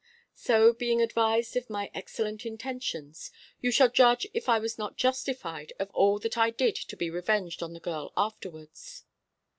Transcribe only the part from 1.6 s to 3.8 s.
my excellent intentions, you